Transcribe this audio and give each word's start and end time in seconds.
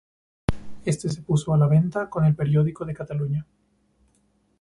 Éste 0.83 1.09
se 1.09 1.21
puso 1.21 1.53
a 1.53 1.59
la 1.59 1.67
venta 1.67 2.09
con 2.09 2.25
El 2.25 2.35
Periódico 2.35 2.85
de 2.85 2.95
Cataluña. 2.95 3.45